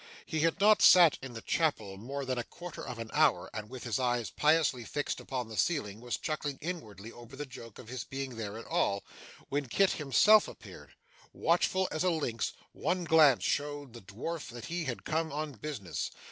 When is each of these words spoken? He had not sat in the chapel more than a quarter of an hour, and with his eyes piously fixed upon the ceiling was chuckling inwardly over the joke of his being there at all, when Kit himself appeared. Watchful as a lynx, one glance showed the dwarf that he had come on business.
He 0.25 0.39
had 0.39 0.59
not 0.59 0.81
sat 0.81 1.19
in 1.21 1.33
the 1.35 1.43
chapel 1.43 1.95
more 1.95 2.25
than 2.25 2.39
a 2.39 2.43
quarter 2.43 2.83
of 2.83 2.97
an 2.97 3.11
hour, 3.13 3.51
and 3.53 3.69
with 3.69 3.83
his 3.83 3.99
eyes 3.99 4.31
piously 4.31 4.83
fixed 4.83 5.19
upon 5.19 5.47
the 5.47 5.55
ceiling 5.55 6.01
was 6.01 6.17
chuckling 6.17 6.57
inwardly 6.59 7.11
over 7.11 7.35
the 7.35 7.45
joke 7.45 7.77
of 7.77 7.87
his 7.89 8.03
being 8.03 8.35
there 8.35 8.57
at 8.57 8.65
all, 8.65 9.03
when 9.49 9.67
Kit 9.67 9.91
himself 9.91 10.47
appeared. 10.47 10.95
Watchful 11.33 11.87
as 11.91 12.03
a 12.03 12.09
lynx, 12.09 12.53
one 12.71 13.03
glance 13.03 13.43
showed 13.43 13.93
the 13.93 14.01
dwarf 14.01 14.49
that 14.49 14.65
he 14.65 14.85
had 14.85 15.05
come 15.05 15.31
on 15.31 15.51
business. 15.51 16.09